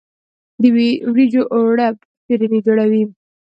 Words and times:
د 0.61 0.63
وریجو 1.11 1.41
اوړه 1.53 1.87
فرني 2.25 2.59
جوړوي. 2.65 3.03